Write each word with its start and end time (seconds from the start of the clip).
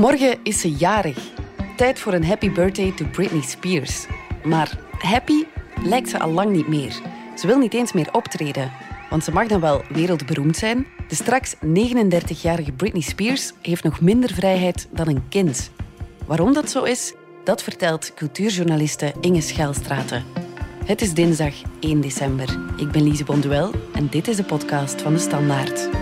Morgen 0.00 0.38
is 0.42 0.60
ze 0.60 0.72
jarig. 0.72 1.18
Tijd 1.76 1.98
voor 1.98 2.12
een 2.12 2.24
happy 2.24 2.50
birthday 2.50 2.92
to 2.92 3.04
Britney 3.04 3.42
Spears. 3.42 4.06
Maar 4.44 4.78
happy 4.98 5.44
lijkt 5.82 6.08
ze 6.08 6.18
al 6.18 6.30
lang 6.30 6.50
niet 6.50 6.68
meer. 6.68 7.00
Ze 7.36 7.46
wil 7.46 7.58
niet 7.58 7.74
eens 7.74 7.92
meer 7.92 8.08
optreden. 8.12 8.72
Want 9.10 9.24
ze 9.24 9.32
mag 9.32 9.46
dan 9.46 9.60
wel 9.60 9.82
wereldberoemd 9.88 10.56
zijn. 10.56 10.86
De 11.08 11.14
straks 11.14 11.54
39-jarige 11.54 12.72
Britney 12.72 13.02
Spears 13.02 13.52
heeft 13.62 13.84
nog 13.84 14.00
minder 14.00 14.34
vrijheid 14.34 14.88
dan 14.90 15.08
een 15.08 15.28
kind. 15.28 15.70
Waarom 16.26 16.52
dat 16.52 16.70
zo 16.70 16.82
is, 16.82 17.14
dat 17.44 17.62
vertelt 17.62 18.14
cultuurjournaliste 18.14 19.12
Inge 19.20 19.40
Schelstraten. 19.40 20.39
Het 20.90 21.00
is 21.00 21.14
dinsdag 21.14 21.54
1 21.80 22.00
december. 22.00 22.58
Ik 22.76 22.90
ben 22.90 23.02
Lise 23.02 23.24
Bonduel 23.24 23.70
en 23.92 24.08
dit 24.08 24.28
is 24.28 24.36
de 24.36 24.44
podcast 24.44 25.02
van 25.02 25.12
de 25.12 25.18
Standaard. 25.18 25.99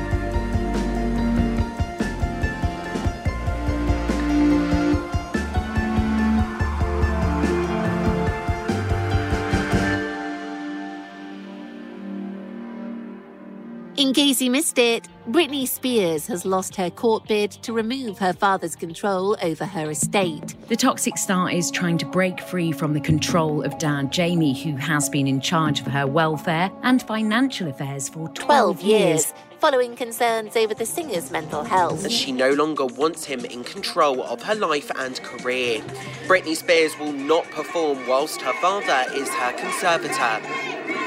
In 14.08 14.14
case 14.14 14.40
you 14.40 14.50
missed 14.50 14.78
it, 14.78 15.06
Britney 15.28 15.68
Spears 15.68 16.26
has 16.28 16.46
lost 16.46 16.74
her 16.76 16.88
court 16.88 17.28
bid 17.28 17.50
to 17.50 17.74
remove 17.74 18.16
her 18.16 18.32
father's 18.32 18.74
control 18.74 19.36
over 19.42 19.66
her 19.66 19.90
estate. 19.90 20.54
The 20.68 20.76
toxic 20.76 21.18
star 21.18 21.50
is 21.50 21.70
trying 21.70 21.98
to 21.98 22.06
break 22.06 22.40
free 22.40 22.72
from 22.72 22.94
the 22.94 23.02
control 23.02 23.62
of 23.62 23.76
dad 23.76 24.10
Jamie, 24.10 24.58
who 24.58 24.76
has 24.76 25.10
been 25.10 25.26
in 25.26 25.42
charge 25.42 25.80
of 25.80 25.88
her 25.88 26.06
welfare 26.06 26.70
and 26.84 27.02
financial 27.02 27.68
affairs 27.68 28.08
for 28.08 28.28
12, 28.30 28.80
12 28.80 28.80
years. 28.80 29.34
Following 29.58 29.94
concerns 29.94 30.56
over 30.56 30.72
the 30.72 30.86
singer's 30.86 31.30
mental 31.30 31.62
health. 31.62 32.06
As 32.06 32.10
she 32.12 32.32
no 32.32 32.54
longer 32.54 32.86
wants 32.86 33.26
him 33.26 33.44
in 33.44 33.62
control 33.62 34.22
of 34.22 34.42
her 34.44 34.54
life 34.54 34.90
and 34.96 35.22
career. 35.22 35.82
Britney 36.26 36.56
Spears 36.56 36.98
will 36.98 37.12
not 37.12 37.44
perform 37.50 37.98
whilst 38.08 38.40
her 38.40 38.54
father 38.62 39.04
is 39.12 39.28
her 39.28 39.52
conservator. 39.52 40.97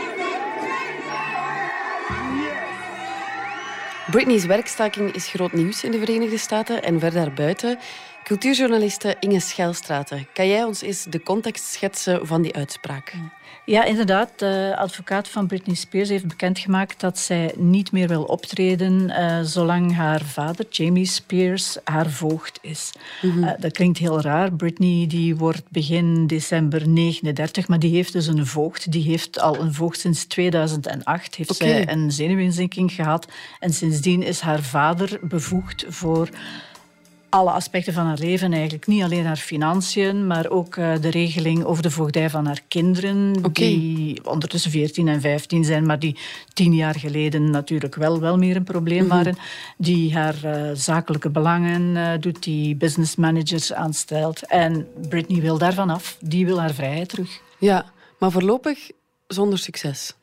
Britney's 4.12 4.45
werkstaking 4.45 5.14
is 5.14 5.28
groot 5.28 5.54
nieuws 5.54 5.84
in 5.84 5.92
de 5.92 6.00
Verenigde 6.00 6.38
Staten 6.38 6.84
en 6.84 7.00
ver 7.00 7.12
daarbuiten. 7.12 7.80
Cultuurjournaliste 8.32 9.16
Inge 9.20 9.40
Schelstraten, 9.40 10.28
kan 10.34 10.48
jij 10.48 10.64
ons 10.64 10.82
eens 10.82 11.06
de 11.10 11.24
context 11.24 11.64
schetsen 11.64 12.28
van 12.28 12.42
die 12.42 12.56
uitspraak? 12.56 13.14
Ja, 13.66 13.84
inderdaad. 13.84 14.32
De 14.36 14.76
advocaat 14.78 15.28
van 15.28 15.48
Britney 15.48 15.76
Spears 15.76 16.10
heeft 16.10 16.28
bekendgemaakt 16.28 17.00
dat 17.00 17.20
zij 17.20 17.54
niet 17.58 17.92
meer 17.92 18.08
wil 18.08 18.24
optreden 18.24 19.09
uh, 19.09 19.40
zolang 19.42 19.96
haar 19.96 20.22
vader, 20.22 20.66
Jamie 20.70 21.06
Spears, 21.06 21.78
haar 21.84 22.09
voogd 22.09 22.59
is. 22.62 22.92
Mm 23.22 23.44
uh, 23.44 23.52
dat 23.59 23.72
klinkt 23.72 23.98
heel 23.98 24.22
raar. 24.22 24.54
Britney 24.54 25.08
die 25.08 25.36
wordt 25.36 25.64
begin 25.70 26.28
december 26.28 26.88
39, 26.88 27.68
maar 27.68 27.80
die 27.80 27.96
heeft 27.96 28.14
dus 28.14 28.28
een 28.28 28.46
voogd. 28.46 28.92
Die 28.92 29.04
heeft 29.04 29.40
al 29.40 29.59
een 29.59 29.74
voogd 29.74 30.00
sinds 30.00 30.26
2008. 30.26 31.36
Heeft 31.36 31.52
okay. 31.52 31.68
zij 31.68 31.90
een 31.90 32.12
zenuwinzinking 32.12 32.92
gehad. 32.92 33.28
En 33.59 33.74
sindsdien 33.74 34.24
is 34.24 34.40
haar 34.40 34.62
vader 34.62 35.20
bevoegd 35.22 35.86
voor 35.88 36.30
alle 37.32 37.52
aspecten 37.52 37.94
van 37.94 38.06
haar 38.06 38.18
leven 38.18 38.54
eigenlijk. 38.54 38.88
Niet 38.88 39.04
alleen 39.04 39.26
haar 39.26 39.38
financiën, 39.38 40.28
maar 40.28 40.50
ook 40.50 40.76
uh, 40.76 40.94
de 41.02 41.10
regeling 41.10 41.64
over 41.64 41.84
de 41.84 41.92
voogdij 41.92 42.30
van 42.30 42.46
haar 42.46 42.62
kinderen. 42.68 43.36
Okay. 43.38 43.52
Die 43.52 44.26
ondertussen 44.26 44.72
14 44.72 45.08
en 45.08 45.22
15 45.22 45.64
zijn, 45.64 45.86
maar 45.86 46.00
die 46.00 46.18
tien 46.54 46.76
jaar 46.76 46.96
geleden 46.96 47.50
natuurlijk 47.50 47.96
wel, 47.96 48.20
wel 48.20 48.38
meer 48.38 48.56
een 48.56 48.64
probleem 48.64 49.04
mm 49.04 49.09
-hmm. 49.09 49.18
waren. 49.18 49.38
Die 49.78 50.16
haar 50.16 50.36
uh, 50.46 50.70
zakelijke 50.74 51.30
belangen 51.30 51.82
uh, 51.82 52.12
doet, 52.20 52.44
die 52.44 52.76
business 52.76 53.16
managers 53.16 53.74
aanstelt. 53.74 54.47
En 54.47 54.88
Britney 55.09 55.41
wil 55.41 55.58
daarvan 55.58 55.90
af. 55.90 56.18
Die 56.20 56.46
wil 56.46 56.59
haar 56.59 56.74
vrijheid 56.74 57.09
terug. 57.09 57.41
Ja, 57.58 57.86
maar 58.20 58.31
voorlopig 58.31 58.91
zonder 59.28 59.59
succes 59.59 60.14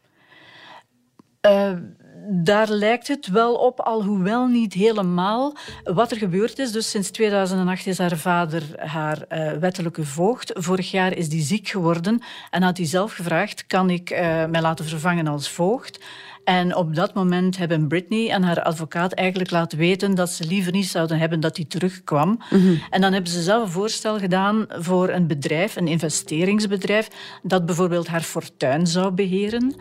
daar 2.31 2.69
lijkt 2.69 3.09
het 3.09 3.27
wel 3.27 3.55
op, 3.55 3.81
alhoewel 3.81 4.47
niet 4.47 4.72
helemaal. 4.72 5.56
Wat 5.84 6.11
er 6.11 6.16
gebeurd 6.16 6.59
is, 6.59 6.72
dus 6.72 6.91
sinds 6.91 7.11
2008 7.11 7.87
is 7.87 7.99
haar 7.99 8.16
vader 8.16 8.62
haar 8.77 9.25
uh, 9.28 9.53
wettelijke 9.53 10.05
voogd. 10.05 10.50
Vorig 10.55 10.91
jaar 10.91 11.17
is 11.17 11.28
die 11.28 11.43
ziek 11.43 11.69
geworden 11.69 12.22
en 12.50 12.62
had 12.62 12.77
hij 12.77 12.87
zelf 12.87 13.12
gevraagd, 13.12 13.67
kan 13.67 13.91
ik 13.91 14.11
uh, 14.11 14.19
mij 14.44 14.61
laten 14.61 14.84
vervangen 14.84 15.27
als 15.27 15.50
voogd? 15.50 16.00
En 16.49 16.77
op 16.77 16.95
dat 16.95 17.15
moment 17.15 17.57
hebben 17.57 17.89
Britney 17.89 18.31
en 18.31 18.43
haar 18.43 18.63
advocaat 18.63 19.13
eigenlijk 19.13 19.51
laten 19.51 19.79
weten 19.79 20.15
dat 20.15 20.31
ze 20.31 20.45
liever 20.45 20.73
niet 20.73 20.87
zouden 20.87 21.19
hebben 21.19 21.41
dat 21.41 21.57
hij 21.57 21.65
terugkwam. 21.65 22.29
Mm 22.29 22.61
-hmm. 22.61 22.81
En 22.91 23.01
dan 23.01 23.13
hebben 23.13 23.33
ze 23.33 23.43
zelf 23.43 23.63
een 23.63 23.71
voorstel 23.71 24.19
gedaan 24.19 24.67
voor 24.69 25.09
een 25.09 25.27
bedrijf, 25.27 25.77
een 25.77 25.89
investeringsbedrijf, 25.89 27.09
dat 27.43 27.67
bijvoorbeeld 27.67 28.07
haar 28.07 28.23
fortuin 28.23 28.87
zou 28.87 29.11
beheren. 29.11 29.75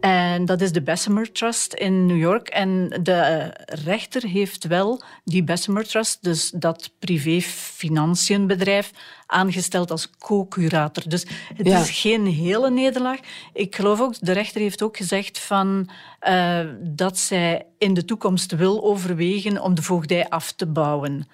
En 0.00 0.44
dat 0.44 0.60
is 0.60 0.72
de 0.72 0.82
Bessemer 0.82 1.32
Trust 1.32 1.72
in 1.72 2.06
New 2.06 2.18
York. 2.18 2.48
En 2.48 2.98
de 3.02 3.50
rechter 3.84 4.22
heeft 4.22 4.66
wel 4.66 5.02
die 5.24 5.44
Bessemer 5.44 5.86
Trust, 5.86 6.22
dus 6.22 6.50
dat 6.50 6.90
privé-financiënbedrijf, 6.98 8.90
aangesteld 9.32 9.90
als 9.90 10.10
co-curator. 10.18 11.08
Dus 11.08 11.26
het 11.54 11.66
ja. 11.66 11.80
is 11.80 11.90
geen 11.90 12.26
hele 12.26 12.70
nederlaag. 12.70 13.18
Ik 13.52 13.76
geloof 13.76 14.00
ook, 14.00 14.14
de 14.20 14.32
rechter 14.32 14.60
heeft 14.60 14.82
ook 14.82 14.96
gezegd 14.96 15.38
van, 15.38 15.90
uh, 16.28 16.60
dat 16.80 17.18
zij 17.18 17.66
in 17.78 17.94
de 17.94 18.04
toekomst 18.04 18.56
wil 18.56 18.84
overwegen 18.84 19.62
om 19.62 19.74
de 19.74 19.82
voogdij 19.82 20.28
af 20.28 20.52
te 20.52 20.66
bouwen. 20.66 21.26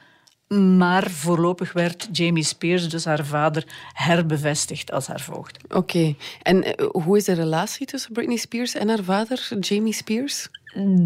Maar 0.76 1.10
voorlopig 1.10 1.72
werd 1.72 2.08
Jamie 2.12 2.44
Spears, 2.44 2.88
dus 2.88 3.04
haar 3.04 3.25
vader, 3.25 3.64
herbevestigd 3.92 4.92
als 4.92 5.06
haar 5.06 5.20
voogd. 5.20 5.64
Oké. 5.64 5.76
Okay. 5.76 6.16
En 6.42 6.66
uh, 6.66 6.88
hoe 6.91 7.16
is 7.16 7.25
de 7.25 7.32
relatie 7.32 7.87
tussen 7.87 8.12
Britney 8.12 8.37
Spears 8.37 8.75
en 8.75 8.88
haar 8.88 9.03
vader, 9.03 9.48
Jamie 9.60 9.92
Spears? 9.92 10.48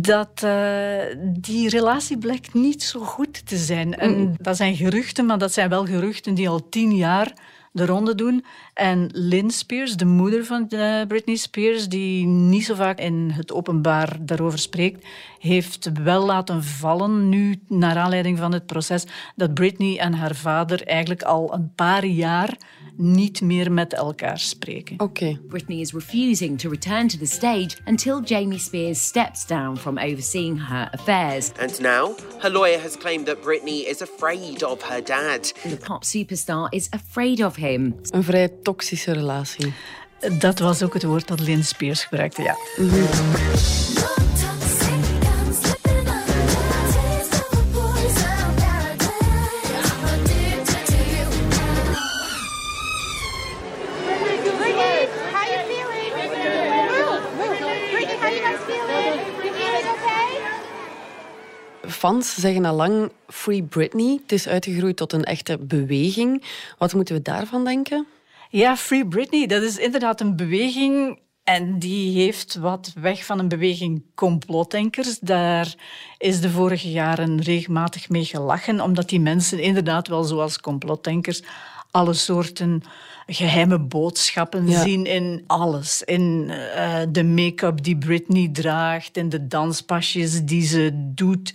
Dat 0.01 0.43
uh, 0.45 0.99
die 1.23 1.69
relatie 1.69 2.19
blijkt 2.19 2.55
niet 2.55 2.83
zo 2.83 3.01
goed 3.01 3.47
te 3.47 3.57
zijn. 3.57 3.87
Mm. 3.87 3.93
En 3.95 4.35
dat 4.39 4.57
zijn 4.57 4.77
geruchten, 4.77 5.27
maar 5.27 5.39
dat 5.39 5.53
zijn 5.53 5.69
wel 5.69 5.87
geruchten 5.87 6.35
die 6.35 6.49
al 6.49 6.69
tien 6.69 6.97
jaar 6.97 7.33
de 7.73 7.87
ronde 7.87 8.15
doen. 8.15 8.45
En 8.75 9.09
Lynn 9.13 9.51
Spears, 9.51 9.97
de 9.97 10.05
moeder 10.05 10.45
van 10.45 10.67
uh, 10.69 11.03
Britney 11.09 11.37
Spears, 11.37 11.89
die 11.89 12.27
niet 12.27 12.65
zo 12.65 12.75
vaak 12.75 12.99
in 12.99 13.31
het 13.35 13.53
openbaar 13.53 14.17
daarover 14.21 14.59
spreekt, 14.59 15.07
heeft 15.39 15.91
wel 16.05 16.25
laten 16.25 16.65
vallen, 16.65 17.29
nu 17.29 17.61
naar 17.69 17.97
aanleiding 17.97 18.39
van 18.39 18.53
het 18.53 18.67
proces, 18.67 19.05
dat 19.37 19.55
Britney 19.55 19.99
en 19.99 20.13
haar 20.13 20.35
vader 20.35 20.87
eigenlijk 20.87 21.23
al 21.23 21.55
een 21.55 21.73
paar 21.75 22.05
jaar 22.05 22.57
niet 22.97 23.41
meer 23.41 23.73
met 23.73 23.93
elkaar 23.93 24.39
spreken. 24.39 24.95
Oké. 24.95 25.05
Okay. 25.05 25.39
Britney 25.49 25.81
is 25.81 25.93
refusing 25.93 26.59
to 26.59 26.71
return 26.71 27.09
to 27.09 27.19
the 27.19 27.27
stage 27.27 27.77
until 27.85 28.21
Jamie 28.21 28.59
Spears 28.59 29.07
steps 29.07 29.47
down 29.47 29.77
from 29.77 29.99
overseeing 29.99 30.69
her 30.69 30.89
affairs. 30.93 31.51
And 31.61 31.81
now, 31.81 32.17
her 32.39 32.51
lawyer 32.51 32.81
has 32.81 32.97
claimed 32.97 33.27
that 33.27 33.41
Britney 33.43 33.89
is 33.89 34.03
afraid 34.03 34.63
of 34.63 34.83
her 34.83 35.05
dad. 35.05 35.53
The 35.63 35.77
pop 35.77 36.05
superstar 36.05 36.69
is 36.71 36.89
afraid 36.91 37.41
of 37.41 37.57
him. 37.57 37.62
Een 38.11 38.25
vrij 38.25 38.49
toxische 38.63 39.13
relatie. 39.13 39.73
Dat 40.39 40.59
was 40.59 40.83
ook 40.83 40.95
het 40.95 41.03
woord 41.03 41.29
dat 41.29 41.41
Lynn 41.41 41.65
Spears 41.65 42.05
gebruikte, 42.05 42.43
ja. 42.43 42.57
Mm 42.77 42.89
-hmm. 42.89 44.22
Fans 62.03 62.35
zeggen 62.35 62.65
al 62.65 62.75
lang 62.75 63.11
Free 63.27 63.63
Britney. 63.63 64.19
Het 64.23 64.33
is 64.33 64.49
uitgegroeid 64.49 64.97
tot 64.97 65.13
een 65.13 65.25
echte 65.25 65.59
beweging. 65.59 66.45
Wat 66.79 66.95
moeten 66.95 67.15
we 67.15 67.23
daarvan 67.23 67.65
denken? 67.65 68.07
Ja, 68.51 68.77
Free 68.77 69.07
Britney, 69.07 69.47
dat 69.47 69.63
is 69.63 69.79
inderdaad 69.79 70.21
een 70.21 70.37
beweging 70.37 71.19
en 71.45 71.79
die 71.79 72.23
heeft 72.23 72.55
wat 72.55 72.93
weg 73.01 73.25
van 73.25 73.39
een 73.39 73.49
beweging 73.49 74.03
complotdenkers. 74.15 75.19
Daar 75.19 75.75
is 76.19 76.41
de 76.41 76.51
vorige 76.51 76.91
jaren 76.91 77.41
regelmatig 77.41 78.09
mee 78.09 78.25
gelachen, 78.25 78.81
omdat 78.81 79.09
die 79.09 79.21
mensen 79.21 79.59
inderdaad 79.59 80.09
wel 80.09 80.25
zoals 80.25 80.61
complotdenkers 80.61 81.43
alle 81.91 82.13
soorten 82.13 82.83
geheime 83.27 83.79
boodschappen 83.79 84.73
zien 84.73 85.07
in 85.07 85.45
alles. 85.47 86.03
In 86.03 86.51
uh, 86.51 86.99
de 87.09 87.25
make-up 87.25 87.83
die 87.83 87.99
Britney 87.99 88.49
draagt, 88.53 89.17
in 89.17 89.29
de 89.29 89.47
danspasjes 89.47 90.45
die 90.45 90.67
ze 90.67 90.91
doet. 90.95 91.53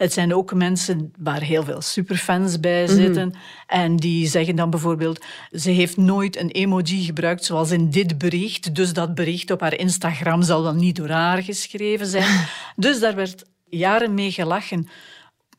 Het 0.00 0.12
zijn 0.12 0.34
ook 0.34 0.54
mensen 0.54 1.12
waar 1.18 1.42
heel 1.42 1.64
veel 1.64 1.80
superfans 1.80 2.60
bij 2.60 2.84
mhm. 2.84 2.94
zitten. 2.94 3.34
En 3.66 3.96
die 3.96 4.26
zeggen 4.26 4.56
dan 4.56 4.70
bijvoorbeeld, 4.70 5.24
ze 5.52 5.70
heeft 5.70 5.96
nooit 5.96 6.36
een 6.36 6.50
emoji 6.50 7.04
gebruikt 7.04 7.44
zoals 7.44 7.70
in 7.70 7.90
dit 7.90 8.18
bericht. 8.18 8.74
Dus 8.74 8.92
dat 8.92 9.14
bericht 9.14 9.50
op 9.50 9.60
haar 9.60 9.78
Instagram 9.78 10.42
zal 10.42 10.62
dan 10.62 10.76
niet 10.76 10.96
door 10.96 11.08
haar 11.08 11.42
geschreven 11.42 12.06
zijn. 12.06 12.46
dus 12.76 13.00
daar 13.00 13.14
werd 13.14 13.44
jaren 13.68 14.14
mee 14.14 14.30
gelachen. 14.30 14.88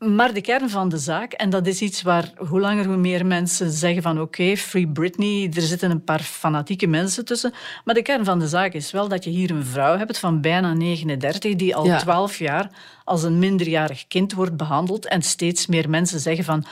Maar 0.08 0.34
de 0.34 0.42
kern 0.42 0.70
van 0.70 0.90
de 0.90 0.98
zaak, 0.98 1.34
en 1.34 1.50
dat 1.50 1.68
is 1.68 1.82
iets 1.82 2.02
waar 2.02 2.32
hoe 2.38 2.60
langer 2.60 2.86
hoe 2.86 2.98
meer 2.98 3.26
mensen 3.26 3.72
zeggen 3.72 4.02
van 4.02 4.22
oké, 4.22 4.56
Free 4.58 4.88
Britney, 4.88 5.52
er 5.54 5.62
zitten 5.62 5.92
een 5.92 6.04
paar 6.04 6.20
fanatieke 6.20 6.88
mensen 6.88 7.26
tussen. 7.26 7.54
Maar 7.86 7.96
de 7.96 8.02
kern 8.02 8.26
van 8.26 8.40
de 8.40 8.48
zaak 8.48 8.74
is 8.74 8.92
wel 8.92 9.08
dat 9.08 9.24
je 9.24 9.30
hier 9.30 9.52
een 9.52 9.66
vrouw 9.66 9.98
hebt 9.98 10.18
van 10.18 10.42
bijna 10.42 10.74
39 10.74 11.56
die 11.56 11.76
al 11.76 11.98
12 11.98 12.38
jaar 12.38 12.70
als 13.04 13.24
een 13.24 13.40
minderjarig 13.40 14.08
kind 14.08 14.34
wordt 14.34 14.58
behandeld. 14.58 15.08
En 15.08 15.22
steeds 15.22 15.68
meer 15.68 15.90
mensen 15.90 16.20
zeggen 16.20 16.44
van 16.44 16.66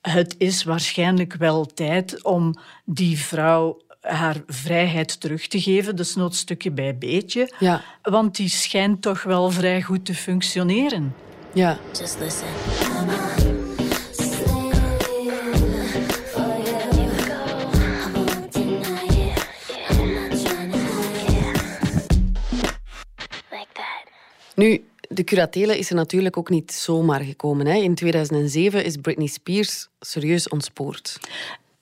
het 0.00 0.34
is 0.38 0.64
waarschijnlijk 0.64 1.34
wel 1.34 1.66
tijd 1.66 2.24
om 2.24 2.54
die 2.84 3.18
vrouw 3.18 3.80
haar 4.00 4.42
vrijheid 4.46 5.20
terug 5.20 5.46
te 5.46 5.60
geven, 5.60 5.96
dus 5.96 6.14
noodstukje 6.14 6.70
bij 6.70 6.98
beetje. 6.98 7.52
Ja. 7.58 7.80
Want 8.02 8.36
die 8.36 8.48
schijnt 8.48 9.02
toch 9.02 9.22
wel 9.22 9.50
vrij 9.50 9.82
goed 9.82 10.04
te 10.04 10.14
functioneren. 10.14 11.14
Ja. 11.54 11.78
Just 11.92 12.18
listen. 12.18 12.46
Nu, 24.54 24.84
de 25.08 25.24
curatele 25.24 25.78
is 25.78 25.90
er 25.90 25.96
natuurlijk 25.96 26.36
ook 26.36 26.48
niet 26.50 26.72
zomaar 26.72 27.20
gekomen. 27.20 27.66
Hè. 27.66 27.74
In 27.76 27.94
2007 27.94 28.84
is 28.84 28.96
Britney 28.96 29.26
Spears 29.26 29.88
serieus 30.00 30.48
ontspoord. 30.48 31.18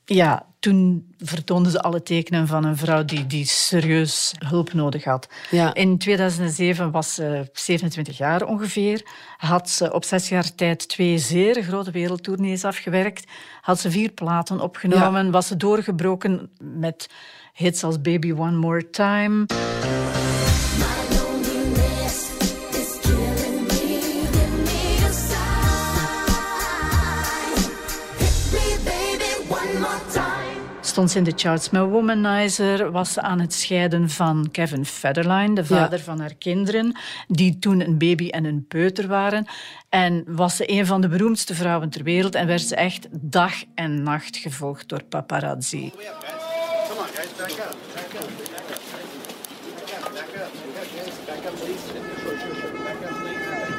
Ja, 0.05 0.47
toen 0.61 1.15
vertoonden 1.19 1.73
ze 1.73 1.83
alle 1.83 2.03
tekenen 2.03 2.47
van 2.47 2.65
een 2.65 2.77
vrouw 2.77 3.05
die, 3.05 3.27
die 3.27 3.45
serieus 3.45 4.35
hulp 4.47 4.73
nodig 4.73 5.05
had. 5.05 5.29
Ja. 5.51 5.75
In 5.75 5.99
2007 5.99 6.91
was 6.91 7.15
ze 7.15 7.49
27 7.53 8.19
jaar 8.19 8.47
ongeveer. 8.47 9.07
Had 9.37 9.71
ze 9.71 9.93
op 9.93 10.05
zes 10.05 10.29
jaar 10.29 10.55
tijd 10.55 10.89
twee 10.89 11.19
zeer 11.19 11.63
grote 11.63 11.91
wereldtournees 11.91 12.65
afgewerkt. 12.65 13.25
Had 13.61 13.81
ze 13.81 13.91
vier 13.91 14.11
platen 14.11 14.61
opgenomen. 14.61 15.31
Was 15.31 15.47
ze 15.47 15.57
doorgebroken 15.57 16.51
met 16.59 17.09
hits 17.53 17.85
als 17.85 18.01
Baby 18.01 18.33
One 18.33 18.57
More 18.57 18.91
Time. 18.91 19.47
Stond 30.91 31.11
ze 31.11 31.19
in 31.19 31.25
de 31.25 31.33
charts 31.37 31.71
met 31.71 31.83
Womanizer, 31.83 32.91
was 32.91 33.13
ze 33.13 33.21
aan 33.21 33.41
het 33.41 33.55
scheiden 33.55 34.11
van 34.11 34.49
Kevin 34.53 34.85
Federline, 34.85 35.55
de 35.55 35.65
vader 35.65 36.01
van 36.01 36.21
haar 36.21 36.35
kinderen, 36.35 36.97
die 37.29 37.59
toen 37.59 37.81
een 37.81 37.99
baby 37.99 38.29
en 38.29 38.45
een 38.45 38.67
peuter 38.69 39.09
waren. 39.09 39.47
En 39.89 40.25
was 40.27 40.57
ze 40.57 40.73
een 40.73 40.87
van 40.87 41.01
de 41.01 41.09
beroemdste 41.09 41.55
vrouwen 41.55 41.91
ter 41.91 42.03
wereld 42.03 42.35
en 42.35 42.47
werd 42.47 42.63
ze 42.63 42.77
echt 42.77 43.09
dag 43.11 43.53
en 43.75 44.03
nacht 44.03 44.37
gevolgd 44.37 44.89
door 44.89 45.03
paparazzi. 45.03 45.93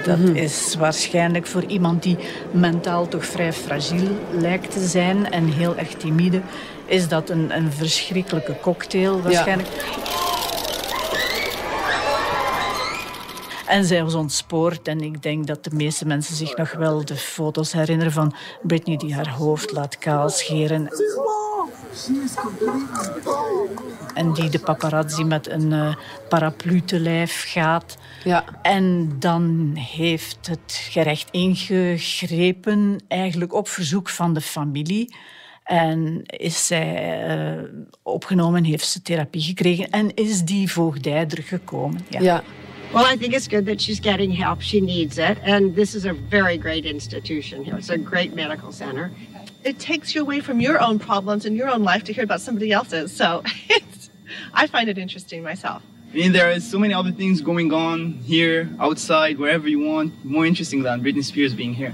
Dat 0.06 0.18
mhm. 0.18 0.36
is 0.36 0.76
waarschijnlijk 0.76 1.48
voor 1.48 1.64
iemand 1.64 2.04
die 2.04 2.18
mentaal 2.52 3.08
toch 3.08 3.26
vrij 3.26 3.54
fragiel 3.54 4.20
lijkt 4.32 4.72
te 4.72 4.88
zijn 4.88 5.32
en 5.32 5.46
heel 5.46 5.78
erg 5.78 5.94
timide, 5.94 6.42
is 6.92 7.08
dat 7.08 7.30
een, 7.30 7.56
een 7.56 7.72
verschrikkelijke 7.72 8.56
cocktail 8.62 9.22
waarschijnlijk. 9.22 9.70
En 13.68 13.86
zij 13.86 14.04
was 14.04 14.14
ontspoord. 14.14 14.88
En 14.88 15.02
ik 15.02 15.24
denk 15.24 15.48
dat 15.48 15.64
de 15.64 15.70
meeste 15.74 16.06
mensen 16.06 16.36
zich 16.36 16.56
nog 16.56 16.72
wel 16.72 17.06
de 17.06 17.16
foto's 17.16 17.72
herinneren 17.72 18.12
van 18.12 18.36
Britney 18.62 18.98
die 18.98 19.14
haar 19.14 19.30
hoofd 19.30 19.72
laat 19.72 19.98
kaalscheren. 19.98 20.90
En 24.14 24.34
die 24.34 24.50
de 24.50 24.60
paparazzi 24.60 25.24
met 25.24 25.50
een 25.50 25.72
uh, 25.72 25.96
paraplu 26.30 26.82
te 26.82 27.00
lijf 27.00 27.44
gaat. 27.48 27.98
Ja. 28.24 28.44
En 28.62 29.16
dan 29.20 29.72
heeft 29.76 30.48
het 30.48 30.88
gerecht 30.90 31.28
ingegrepen, 31.32 33.04
eigenlijk 33.08 33.54
op 33.54 33.68
verzoek 33.68 34.10
van 34.10 34.34
de 34.34 34.42
familie. 34.42 35.16
En 35.72 36.22
is 36.26 36.68
zij 36.68 37.28
uh, 37.28 37.64
opgenomen, 38.04 38.64
heeft 38.64 38.86
ze 38.86 39.02
therapie 39.02 39.42
gekregen 39.42 39.90
en 39.90 40.14
is 40.14 40.42
die 40.44 40.72
voogdij 40.72 41.26
er 41.30 41.44
gekomen. 41.44 42.00
Ja. 42.10 42.22
ja. 42.22 42.44
Well, 42.94 43.14
I 43.14 43.18
think 43.18 43.34
it's 43.34 43.48
good 43.48 43.66
that 43.66 43.82
she's 43.82 44.00
getting 44.00 44.38
help. 44.38 44.62
She 44.62 44.80
needs 44.80 45.18
it. 45.18 45.38
And 45.44 45.76
this 45.76 45.96
is 45.96 46.06
a 46.06 46.14
very 46.30 46.58
great 46.58 46.86
institution 46.86 47.64
here. 47.64 47.78
It's 47.78 47.90
a 47.90 47.98
great 47.98 48.34
medical 48.34 48.72
center. 48.72 49.12
It 49.62 49.80
takes 49.80 50.12
you 50.12 50.24
away 50.24 50.42
from 50.42 50.60
your 50.60 50.80
own 50.80 51.00
problems 51.00 51.46
and 51.46 51.56
your 51.56 51.70
own 51.70 51.84
life 51.84 52.04
to 52.04 52.14
hear 52.14 52.24
about 52.24 52.42
somebody 52.42 52.72
else's. 52.72 53.16
So 53.16 53.42
it's, 53.70 54.10
I 54.54 54.68
find 54.68 54.90
it 54.90 54.98
interesting 54.98 55.44
myself. 55.44 55.82
I 56.12 56.16
mean, 56.16 56.34
there 56.34 56.52
are 56.52 56.60
so 56.60 56.78
many 56.78 56.94
other 56.94 57.14
things 57.14 57.42
going 57.42 57.72
on 57.72 58.14
here, 58.26 58.68
outside, 58.78 59.38
wherever 59.38 59.70
you 59.70 59.80
want, 59.80 60.12
more 60.24 60.46
interesting 60.46 60.84
than 60.84 61.02
Britney 61.02 61.24
Spears 61.24 61.54
being 61.54 61.74
here. 61.74 61.94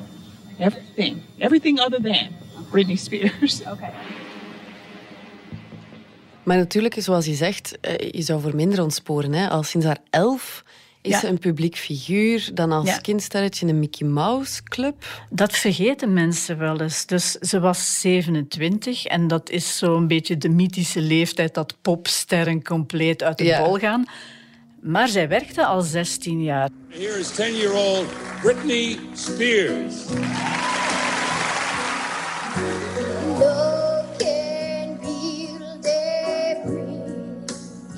Everything. 0.60 1.22
Everything 1.40 1.80
other 1.80 2.00
than. 2.00 2.34
Britney 2.70 2.96
Spears. 2.96 3.62
Oké. 3.74 3.90
Maar 6.44 6.58
natuurlijk, 6.58 6.96
zoals 6.98 7.26
je 7.26 7.34
zegt, 7.34 7.78
eh, 7.82 8.12
je 8.12 8.22
zou 8.22 8.42
voor 8.42 8.56
minder 8.56 8.84
ontsporen. 8.84 9.34
Hè? 9.34 9.50
Al 9.50 9.64
sinds 9.64 9.86
haar 9.86 9.98
elf 10.10 10.64
is 11.02 11.20
ze 11.20 11.28
een 11.28 11.40
publiek 11.40 11.78
figuur. 11.78 12.50
Dan 12.54 12.72
als 12.72 12.88
ja. 12.88 12.98
kindsterretje 12.98 13.68
een 13.68 13.80
Mickey 13.80 14.08
Mouse 14.08 14.64
Club. 14.64 15.26
Dat 15.30 15.54
vergeten 15.54 16.14
mensen 16.14 16.58
wel 16.58 16.82
eens. 16.82 17.06
Dus 17.06 17.32
ze 17.32 17.60
was 17.60 18.00
27 18.00 19.06
en 19.06 19.28
dat 19.28 19.50
is 19.50 19.78
zo'n 19.78 20.08
beetje 20.08 20.38
de 20.38 20.50
mythische 20.50 21.02
leeftijd 21.02 21.54
dat 21.54 21.76
popsterren 21.82 22.64
compleet 22.64 23.24
uit 23.24 23.38
de 23.38 23.62
bol 23.64 23.78
gaan. 23.78 24.06
Maar 24.82 25.08
zij 25.08 25.28
werkte 25.28 25.66
al 25.66 25.82
16 25.82 26.44
jaar. 26.44 26.70
Here 26.90 27.20
is 27.20 27.32
10-year-old 27.32 28.06
Britney 28.42 28.98
Spears. 29.14 29.96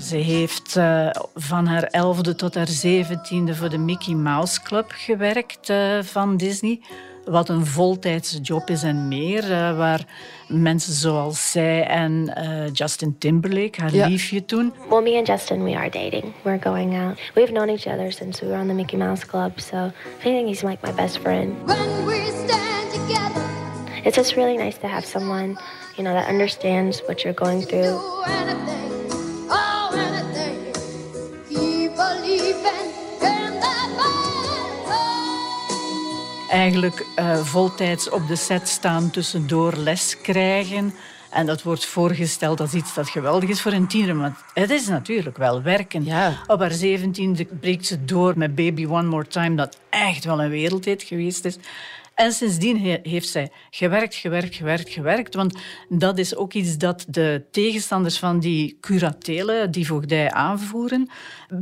Ze 0.10 0.18
heeft 0.18 0.76
uh, 0.78 1.10
van 1.36 1.66
haar 1.66 1.84
elfde 1.84 2.36
tot 2.36 2.56
haar 2.56 2.68
zeventiende 2.68 3.56
voor 3.56 3.70
de 3.70 3.78
Mickey 3.78 4.14
Mouse 4.14 4.62
Club 4.62 4.92
gewerkt 4.96 5.70
uh, 5.70 6.02
van 6.02 6.38
Disney. 6.38 6.80
Wat 7.26 7.50
een 7.50 7.66
voltijdse 7.66 8.40
job 8.42 8.70
is 8.70 8.84
en 8.84 9.08
meer. 9.08 9.52
Uh, 9.52 9.78
waar 9.78 10.06
mensen 10.48 10.94
zoals 10.94 11.52
zij 11.52 11.88
en 11.88 12.34
Justin 12.74 13.18
Timberlake, 13.18 13.82
haar 13.82 13.92
liefje 13.92 14.46
toen. 14.46 14.74
Well, 14.90 15.02
me 15.02 15.18
and 15.18 15.28
Justin, 15.28 15.64
we 15.64 15.76
are 15.76 15.90
dating. 15.90 16.34
We're 16.42 16.62
going 16.62 17.00
out. 17.00 17.20
We've 17.36 17.52
known 17.52 17.70
each 17.70 17.88
other 17.88 18.12
since 18.12 18.46
we 18.46 18.52
were 18.52 18.62
on 18.62 18.68
the 18.68 18.74
Mickey 18.74 18.98
Mouse 18.98 19.26
Club. 19.26 19.60
So 19.60 19.78
I 19.78 20.22
think 20.22 20.48
he's 20.48 20.62
like 20.62 20.86
my 20.86 20.94
best 20.94 21.18
friend. 21.18 21.56
When 21.66 22.06
we 22.06 22.26
stand 22.26 22.92
together. 22.92 23.46
It's 24.04 24.16
just 24.16 24.36
really 24.36 24.58
nice 24.58 24.78
to 24.78 24.88
have 24.88 25.06
someone, 25.06 25.58
you 25.98 26.04
know, 26.04 26.14
that 26.14 26.28
understands 26.30 27.02
what 27.08 27.24
you're 27.24 27.34
going 27.46 27.62
through. 27.62 28.00
Eigenlijk 36.50 37.06
uh, 37.20 37.38
voltijds 37.38 38.10
op 38.10 38.28
de 38.28 38.36
set 38.36 38.68
staan, 38.68 39.10
tussendoor 39.10 39.76
les 39.76 40.22
krijgen. 40.22 40.94
En 41.30 41.46
dat 41.46 41.64
wordt 41.64 41.86
voorgesteld 41.86 42.60
als 42.60 42.74
iets 42.74 42.94
dat 42.94 43.10
geweldig 43.10 43.50
is 43.50 43.62
voor 43.62 43.72
een 43.72 43.88
tiener. 43.88 44.16
Maar 44.16 44.38
het 44.54 44.70
is 44.70 44.88
natuurlijk 44.88 45.38
wel 45.38 45.62
werken. 45.62 46.06
Ja. 46.06 46.34
Op 46.48 46.60
haar 46.60 46.72
zeventiende 46.72 47.46
breekt 47.60 47.86
ze 47.86 48.06
door 48.06 48.38
met 48.38 48.56
Baby 48.56 48.86
One 48.86 49.08
More 49.08 49.28
Time, 49.28 49.56
dat 49.56 49.78
echt 49.90 50.26
wel 50.26 50.42
een 50.42 50.50
wereldhit 50.50 51.04
geweest 51.04 51.46
is. 51.46 51.58
En 52.16 52.32
sindsdien 52.32 53.00
heeft 53.04 53.30
zij 53.30 53.52
gewerkt, 53.70 54.16
gewerkt, 54.16 54.56
gewerkt, 54.56 54.90
gewerkt. 54.90 55.36
Want 55.36 55.58
dat 55.90 56.18
is 56.18 56.36
ook 56.36 56.54
iets 56.54 56.78
dat 56.78 57.06
de 57.08 57.44
tegenstanders 57.52 58.20
van 58.20 58.40
die 58.40 58.78
curatelen, 58.82 59.72
die 59.72 59.88
voogdij 59.88 60.32
aanvoeren. 60.32 61.10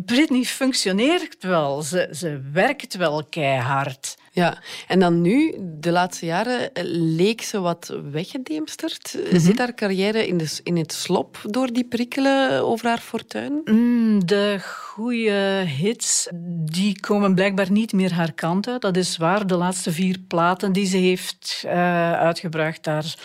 Britney 0.06 0.44
functioneert 0.44 1.44
wel. 1.44 1.82
Ze, 1.82 2.10
ze 2.12 2.42
werkt 2.52 2.96
wel 2.96 3.26
keihard. 3.30 4.18
Ja, 4.38 4.58
en 4.88 5.00
dan 5.00 5.22
nu, 5.22 5.56
de 5.60 5.92
laatste 5.92 6.26
jaren, 6.26 6.70
leek 7.16 7.42
ze 7.42 7.60
wat 7.60 7.94
weggedemsterd. 8.12 9.18
Mm 9.32 9.40
Zit 9.40 9.58
haar 9.58 9.74
carrière 9.74 10.28
in, 10.28 10.38
de, 10.38 10.60
in 10.64 10.78
het 10.78 10.94
slop 10.94 11.38
door 11.44 11.74
die 11.74 11.84
prikkelen 11.84 12.64
over 12.64 12.88
haar 12.88 13.00
fortuin? 13.00 13.62
Mm, 13.66 14.26
de 14.26 14.58
goede 14.62 15.64
hits 15.78 16.28
die 16.72 17.00
komen 17.00 17.36
blijkbaar 17.36 17.72
niet 17.72 17.94
meer 17.94 18.14
haar 18.14 18.34
kant 18.34 18.68
uit. 18.68 18.82
Dat 18.82 18.98
is 18.98 19.18
waar. 19.18 19.48
De 19.48 19.56
laatste 19.56 19.92
vier 19.92 20.18
platen 20.28 20.72
die 20.72 20.86
ze 20.86 20.98
heeft 20.98 21.64
uh, 21.66 21.72
uitgebracht, 22.14 22.84
daar 22.84 23.16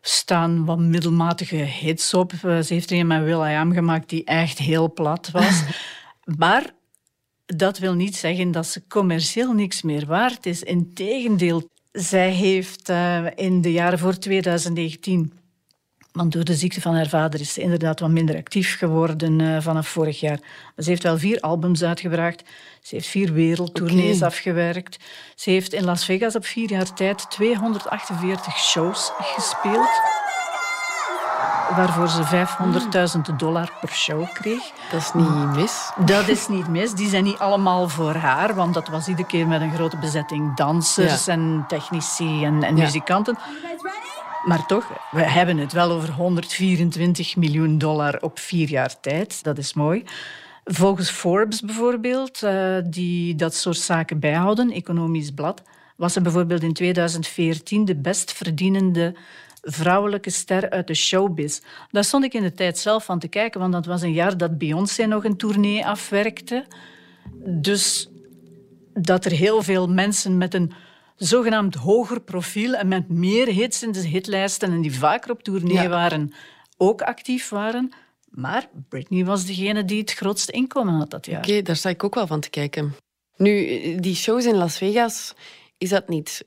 staan 0.00 0.64
wat 0.64 0.78
middelmatige 0.78 1.56
hits 1.56 2.14
op. 2.14 2.32
Uh, 2.32 2.60
ze 2.60 2.74
heeft 2.74 2.90
er 2.90 2.98
een 2.98 3.06
met 3.06 3.24
Will.i.am 3.24 3.72
gemaakt 3.72 4.08
die 4.08 4.24
echt 4.24 4.58
heel 4.58 4.92
plat 4.92 5.30
was. 5.30 5.62
maar 6.42 6.72
dat 7.46 7.78
wil 7.78 7.94
niet 7.94 8.16
zeggen 8.16 8.50
dat 8.50 8.66
ze 8.66 8.86
commercieel 8.88 9.52
niks 9.52 9.82
meer 9.82 10.06
waard 10.06 10.46
is. 10.46 10.62
Integendeel, 10.62 11.68
zij 11.92 12.30
heeft 12.30 12.88
uh, 12.88 13.26
in 13.34 13.60
de 13.60 13.72
jaren 13.72 13.98
voor 13.98 14.18
2019 14.18 15.32
want 16.14 16.32
door 16.32 16.44
de 16.44 16.54
ziekte 16.54 16.80
van 16.80 16.94
haar 16.94 17.08
vader 17.08 17.40
is 17.40 17.52
ze 17.52 17.60
inderdaad 17.60 18.00
wat 18.00 18.10
minder 18.10 18.36
actief 18.36 18.78
geworden 18.78 19.38
uh, 19.38 19.60
vanaf 19.60 19.88
vorig 19.88 20.20
jaar. 20.20 20.38
Ze 20.76 20.88
heeft 20.88 21.02
wel 21.02 21.18
vier 21.18 21.40
albums 21.40 21.82
uitgebracht. 21.82 22.42
Ze 22.80 22.94
heeft 22.94 23.06
vier 23.06 23.32
wereldtournees 23.32 24.16
okay. 24.16 24.28
afgewerkt. 24.28 24.96
Ze 25.34 25.50
heeft 25.50 25.72
in 25.72 25.84
Las 25.84 26.04
Vegas 26.04 26.36
op 26.36 26.44
vier 26.44 26.70
jaar 26.70 26.94
tijd 26.94 27.30
248 27.30 28.58
shows 28.58 29.10
gespeeld. 29.16 30.23
Waarvoor 31.70 32.08
ze 32.08 32.46
500.000 33.30 33.36
dollar 33.36 33.72
per 33.80 33.88
show 33.88 34.32
kreeg. 34.32 34.62
Dat 34.90 35.00
is 35.00 35.12
niet 35.12 35.54
mis. 35.54 35.90
Dat 36.04 36.28
is 36.28 36.48
niet 36.48 36.68
mis. 36.68 36.94
Die 36.94 37.08
zijn 37.08 37.24
niet 37.24 37.38
allemaal 37.38 37.88
voor 37.88 38.14
haar, 38.14 38.54
want 38.54 38.74
dat 38.74 38.88
was 38.88 39.08
iedere 39.08 39.26
keer 39.26 39.46
met 39.46 39.60
een 39.60 39.74
grote 39.74 39.96
bezetting 39.96 40.56
dansers 40.56 41.24
ja. 41.24 41.32
en 41.32 41.64
technici 41.68 42.44
en, 42.44 42.62
en 42.62 42.76
ja. 42.76 42.82
muzikanten. 42.82 43.38
Maar 44.44 44.66
toch, 44.66 44.92
we 45.10 45.22
hebben 45.22 45.58
het 45.58 45.72
wel 45.72 45.90
over 45.90 46.10
124 46.10 47.36
miljoen 47.36 47.78
dollar 47.78 48.18
op 48.20 48.38
vier 48.38 48.68
jaar 48.68 49.00
tijd. 49.00 49.44
Dat 49.44 49.58
is 49.58 49.74
mooi. 49.74 50.04
Volgens 50.64 51.10
Forbes 51.10 51.60
bijvoorbeeld, 51.60 52.42
uh, 52.42 52.76
die 52.84 53.34
dat 53.34 53.54
soort 53.54 53.76
zaken 53.76 54.18
bijhouden, 54.18 54.70
Economisch 54.70 55.30
Blad, 55.30 55.62
was 55.96 56.12
ze 56.12 56.20
bijvoorbeeld 56.20 56.62
in 56.62 56.72
2014 56.72 57.84
de 57.84 57.96
best 57.96 58.32
verdienende 58.32 59.14
vrouwelijke 59.64 60.30
ster 60.30 60.70
uit 60.70 60.86
de 60.86 60.94
showbiz. 60.94 61.60
Daar 61.90 62.04
stond 62.04 62.24
ik 62.24 62.34
in 62.34 62.42
de 62.42 62.54
tijd 62.54 62.78
zelf 62.78 63.04
van 63.04 63.18
te 63.18 63.28
kijken, 63.28 63.60
want 63.60 63.72
dat 63.72 63.86
was 63.86 64.02
een 64.02 64.12
jaar 64.12 64.36
dat 64.36 64.58
Beyoncé 64.58 65.04
nog 65.04 65.24
een 65.24 65.36
tournee 65.36 65.86
afwerkte. 65.86 66.64
Dus 67.46 68.08
dat 68.92 69.24
er 69.24 69.32
heel 69.32 69.62
veel 69.62 69.88
mensen 69.88 70.38
met 70.38 70.54
een 70.54 70.72
zogenaamd 71.16 71.74
hoger 71.74 72.20
profiel 72.20 72.74
en 72.74 72.88
met 72.88 73.08
meer 73.08 73.46
hits 73.46 73.82
in 73.82 73.92
de 73.92 74.06
hitlijsten 74.06 74.72
en 74.72 74.80
die 74.80 74.98
vaker 74.98 75.30
op 75.30 75.42
tournee 75.42 75.82
ja. 75.82 75.88
waren, 75.88 76.32
ook 76.76 77.02
actief 77.02 77.48
waren. 77.48 77.92
Maar 78.28 78.68
Britney 78.88 79.24
was 79.24 79.46
degene 79.46 79.84
die 79.84 80.00
het 80.00 80.12
grootste 80.12 80.52
inkomen 80.52 80.94
had 80.94 81.10
dat 81.10 81.26
jaar. 81.26 81.38
Oké, 81.38 81.48
okay, 81.48 81.62
daar 81.62 81.76
sta 81.76 81.88
ik 81.88 82.04
ook 82.04 82.14
wel 82.14 82.26
van 82.26 82.40
te 82.40 82.50
kijken. 82.50 82.94
Nu, 83.36 83.66
die 84.00 84.14
shows 84.14 84.44
in 84.44 84.54
Las 84.54 84.78
Vegas, 84.78 85.34
is 85.78 85.88
dat 85.88 86.08
niet 86.08 86.44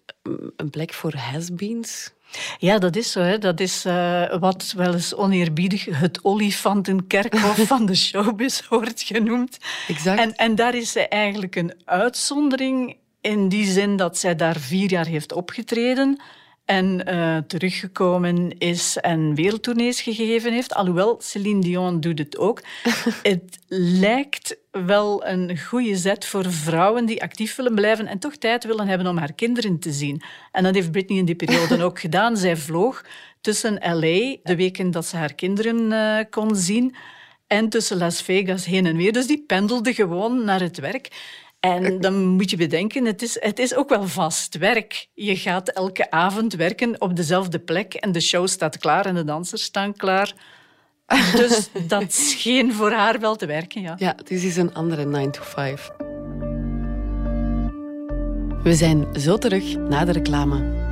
een 0.56 0.70
plek 0.70 0.94
voor 0.94 1.14
has-beens? 1.16 2.14
Ja, 2.58 2.78
dat 2.78 2.96
is 2.96 3.12
zo. 3.12 3.22
Hè. 3.22 3.38
Dat 3.38 3.60
is 3.60 3.86
uh, 3.86 4.38
wat 4.40 4.74
wel 4.78 4.94
eens 4.94 5.16
oneerbiedig 5.16 5.86
het 5.86 6.20
olifantenkerkhof 6.24 7.58
van 7.68 7.86
de 7.86 7.96
showbiz 7.96 8.68
wordt 8.70 9.02
genoemd. 9.02 9.58
Exact. 9.88 10.20
En, 10.20 10.36
en 10.36 10.56
daar 10.56 10.76
is 10.76 10.92
zij 10.92 11.08
eigenlijk 11.08 11.56
een 11.56 11.74
uitzondering 11.86 12.98
in 13.22 13.50
die 13.50 13.66
zin 13.66 13.96
dat 13.96 14.18
zij 14.18 14.36
daar 14.36 14.56
vier 14.56 14.90
jaar 14.90 15.06
heeft 15.06 15.34
opgetreden 15.34 16.22
en 16.68 17.10
uh, 17.10 17.38
teruggekomen 17.38 18.58
is 18.58 18.98
en 18.98 19.36
wereldtournees 19.36 20.02
gegeven 20.02 20.54
heeft. 20.54 20.74
Alhoewel, 20.74 21.18
Celine 21.22 21.62
Dion 21.62 22.00
doet 22.00 22.20
het 22.20 22.38
ook. 22.38 22.62
het 23.24 23.60
lijkt 24.00 24.58
wel 24.72 25.26
een 25.26 25.60
goede 25.60 25.96
zet 25.96 26.26
voor 26.26 26.52
vrouwen 26.52 27.06
die 27.06 27.22
actief 27.22 27.56
willen 27.56 27.76
blijven 27.76 28.08
en 28.08 28.20
toch 28.20 28.36
tijd 28.36 28.64
willen 28.64 28.88
hebben 28.88 29.08
om 29.08 29.18
haar 29.18 29.34
kinderen 29.34 29.80
te 29.80 29.92
zien. 29.92 30.22
En 30.52 30.64
dat 30.64 30.76
heeft 30.76 30.92
Britney 30.92 31.18
in 31.18 31.26
die 31.26 31.36
periode 31.36 31.84
ook 31.84 32.00
gedaan. 32.00 32.38
Zij 32.38 32.58
vloog 32.58 33.06
tussen 33.42 33.74
LA, 33.74 34.36
de 34.44 34.56
weken 34.56 34.92
dat 34.92 35.06
ze 35.06 35.18
haar 35.18 35.34
kinderen 35.34 35.92
uh, 35.92 36.20
kon 36.30 36.56
zien, 36.56 36.96
en 37.48 37.70
tussen 37.70 37.98
Las 37.98 38.22
Vegas 38.22 38.66
heen 38.66 38.86
en 38.86 38.98
weer. 38.98 39.14
Dus 39.14 39.28
die 39.28 39.44
pendelde 39.48 39.94
gewoon 39.94 40.44
naar 40.44 40.60
het 40.60 40.80
werk. 40.80 41.10
En 41.74 42.02
dan 42.02 42.26
moet 42.26 42.50
je 42.50 42.58
bedenken, 42.58 43.06
het 43.06 43.22
is, 43.22 43.38
het 43.40 43.60
is 43.60 43.76
ook 43.76 43.90
wel 43.90 44.08
vast 44.08 44.58
werk. 44.58 45.08
Je 45.14 45.36
gaat 45.36 45.70
elke 45.70 46.12
avond 46.12 46.54
werken 46.54 47.02
op 47.02 47.16
dezelfde 47.16 47.60
plek 47.60 47.94
en 47.94 48.12
de 48.12 48.20
show 48.20 48.48
staat 48.48 48.78
klaar 48.78 49.06
en 49.06 49.16
de 49.16 49.24
dansers 49.24 49.64
staan 49.64 49.96
klaar. 49.96 50.34
Dus 51.36 51.70
dat 51.88 52.14
scheen 52.14 52.74
voor 52.74 52.92
haar 52.92 53.20
wel 53.20 53.36
te 53.36 53.46
werken, 53.46 53.82
ja. 53.82 53.96
Ja, 53.98 54.14
het 54.18 54.32
is 54.32 54.58
een 54.58 54.74
andere 54.74 55.06
9 55.06 55.32
to 55.32 55.42
5. 55.44 55.90
We 58.64 58.74
zijn 58.74 59.08
zo 59.20 59.38
terug 59.38 59.76
na 59.76 60.06
de 60.06 60.12
reclame. 60.12 60.87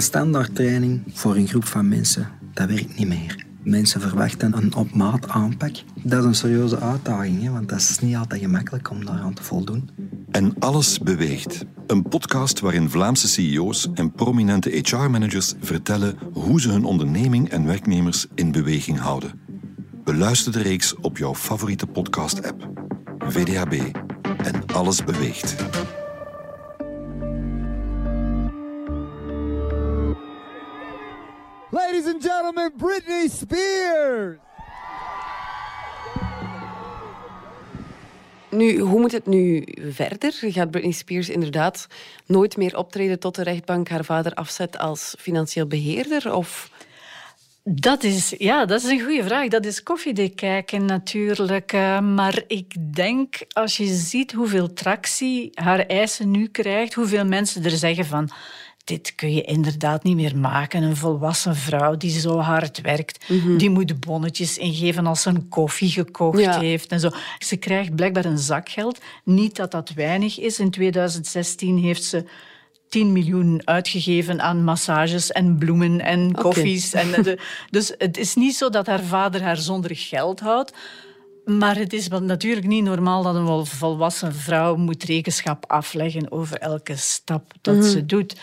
Een 0.00 0.06
standaard 0.06 0.54
training 0.54 1.02
voor 1.12 1.36
een 1.36 1.48
groep 1.48 1.64
van 1.64 1.88
mensen, 1.88 2.28
dat 2.52 2.68
werkt 2.68 2.98
niet 2.98 3.08
meer. 3.08 3.44
Mensen 3.62 4.00
verwachten 4.00 4.56
een 4.56 4.74
op 4.74 4.94
maat 4.94 5.28
aanpak. 5.28 5.72
Dat 6.02 6.18
is 6.20 6.24
een 6.24 6.34
serieuze 6.34 6.80
uitdaging, 6.80 7.42
hè, 7.42 7.50
want 7.50 7.68
dat 7.68 7.78
is 7.78 7.98
niet 7.98 8.16
altijd 8.16 8.40
gemakkelijk 8.40 8.90
om 8.90 9.04
daaraan 9.04 9.34
te 9.34 9.42
voldoen. 9.42 9.90
En 10.30 10.54
alles 10.58 10.98
beweegt. 10.98 11.64
Een 11.86 12.02
podcast 12.02 12.60
waarin 12.60 12.90
Vlaamse 12.90 13.28
CEO's 13.28 13.88
en 13.94 14.12
prominente 14.12 14.70
HR-managers 14.70 15.54
vertellen 15.60 16.18
hoe 16.32 16.60
ze 16.60 16.70
hun 16.70 16.84
onderneming 16.84 17.48
en 17.48 17.66
werknemers 17.66 18.26
in 18.34 18.52
beweging 18.52 18.98
houden. 18.98 19.40
Beluister 20.04 20.52
de 20.52 20.62
reeks 20.62 20.94
op 20.94 21.18
jouw 21.18 21.34
favoriete 21.34 21.86
podcast-app. 21.86 22.70
VDHB 23.18 23.96
en 24.42 24.66
alles 24.66 25.04
beweegt. 25.04 25.56
Ladies 32.00 32.14
and 32.14 32.32
gentlemen, 32.32 32.72
Britney 32.76 33.28
Spears. 33.28 34.36
Nu, 38.50 38.78
hoe 38.78 39.00
moet 39.00 39.12
het 39.12 39.26
nu 39.26 39.64
verder? 39.88 40.32
Gaat 40.32 40.70
Britney 40.70 40.92
Spears 40.92 41.28
inderdaad 41.28 41.86
nooit 42.26 42.56
meer 42.56 42.76
optreden 42.76 43.18
tot 43.18 43.34
de 43.34 43.42
rechtbank 43.42 43.88
haar 43.88 44.04
vader 44.04 44.34
afzet 44.34 44.78
als 44.78 45.14
financieel 45.18 45.66
beheerder? 45.66 46.34
Of... 46.34 46.70
Dat 47.62 48.02
is, 48.02 48.34
ja, 48.38 48.64
dat 48.64 48.82
is 48.82 48.90
een 48.90 49.00
goede 49.00 49.24
vraag. 49.24 49.48
Dat 49.48 49.64
is 49.64 49.82
koffiedik 49.82 50.36
kijken 50.36 50.84
natuurlijk. 50.84 51.72
Uh, 51.72 52.00
maar 52.00 52.42
ik 52.46 52.94
denk, 52.94 53.36
als 53.48 53.76
je 53.76 53.86
ziet 53.86 54.32
hoeveel 54.32 54.72
tractie 54.72 55.50
haar 55.54 55.86
eisen 55.86 56.30
nu 56.30 56.46
krijgt, 56.46 56.94
hoeveel 56.94 57.24
mensen 57.24 57.64
er 57.64 57.70
zeggen 57.70 58.06
van 58.06 58.30
dit 58.84 59.14
kun 59.14 59.34
je 59.34 59.42
inderdaad 59.42 60.02
niet 60.02 60.16
meer 60.16 60.36
maken. 60.36 60.82
Een 60.82 60.96
volwassen 60.96 61.56
vrouw 61.56 61.96
die 61.96 62.20
zo 62.20 62.38
hard 62.38 62.80
werkt, 62.80 63.28
Mhm. 63.28 63.56
die 63.56 63.70
moet 63.70 64.00
bonnetjes 64.00 64.58
ingeven 64.58 65.06
als 65.06 65.22
ze 65.22 65.28
een 65.28 65.48
koffie 65.48 65.90
gekocht 65.90 66.38
Ja. 66.40 66.58
heeft. 66.60 66.90
En 66.92 67.00
zo. 67.00 67.10
Ze 67.38 67.56
krijgt 67.56 67.94
blijkbaar 67.94 68.24
een 68.24 68.38
zakgeld. 68.38 68.98
Niet 69.24 69.56
dat 69.56 69.70
dat 69.70 69.90
weinig 69.90 70.38
is. 70.40 70.58
In 70.58 70.70
2016 70.70 71.78
heeft 71.78 72.04
ze 72.04 72.24
10 72.88 73.12
miljoen 73.12 73.62
uitgegeven 73.64 74.40
aan 74.42 74.64
massages 74.64 75.30
en 75.32 75.58
bloemen 75.58 76.00
en 76.00 76.32
koffies. 76.32 76.92
En 76.92 77.10
de, 77.22 77.38
dus 77.70 77.92
het 77.98 78.16
is 78.16 78.34
niet 78.34 78.54
zo 78.56 78.70
dat 78.70 78.86
haar 78.86 79.02
vader 79.02 79.42
haar 79.42 79.56
zonder 79.56 79.96
geld 79.96 80.40
houdt. 80.40 80.72
Maar 81.58 81.76
het 81.76 81.92
is 81.92 82.08
natuurlijk 82.08 82.66
niet 82.66 82.84
normaal 82.84 83.22
dat 83.22 83.34
een 83.34 83.46
vol- 83.46 83.64
volwassen 83.64 84.34
vrouw 84.34 84.76
moet 84.76 85.02
rekenschap 85.04 85.64
afleggen 85.70 86.32
over 86.32 86.58
elke 86.58 86.96
stap 86.96 87.52
dat 87.60 87.74
Mhm. 87.74 87.84
ze 87.84 88.06
doet. 88.06 88.40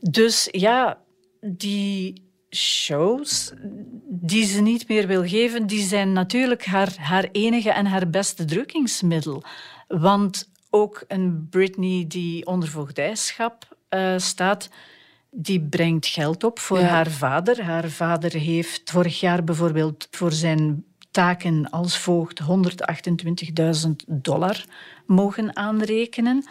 Dus 0.00 0.48
ja, 0.50 0.98
die 1.40 2.30
shows 2.50 3.52
die 4.08 4.44
ze 4.44 4.60
niet 4.60 4.88
meer 4.88 5.06
wil 5.06 5.26
geven, 5.28 5.66
die 5.66 5.82
zijn 5.82 6.12
natuurlijk 6.12 6.64
haar, 6.64 6.94
haar 6.98 7.28
enige 7.32 7.70
en 7.70 7.86
haar 7.86 8.10
beste 8.10 8.44
drukkingsmiddel. 8.44 9.42
Want 9.88 10.50
ook 10.70 11.04
een 11.08 11.46
Britney 11.50 12.04
die 12.08 12.46
onder 12.46 12.68
voogdijschap 12.68 13.76
eh, 13.88 14.14
staat, 14.18 14.68
die 15.30 15.60
brengt 15.60 16.06
geld 16.06 16.44
op 16.44 16.58
voor 16.58 16.78
Ja. 16.78 16.86
haar 16.86 17.10
vader. 17.10 17.62
Haar 17.62 17.88
vader 17.88 18.32
heeft 18.32 18.90
vorig 18.90 19.20
jaar 19.20 19.44
bijvoorbeeld 19.44 20.08
voor 20.10 20.32
zijn 20.32 20.84
taken 21.12 21.70
als 21.70 21.98
voogd 21.98 22.40
128.000 22.40 23.90
dollar 24.06 24.64
mogen 25.06 25.56
aanrekenen. 25.56 26.44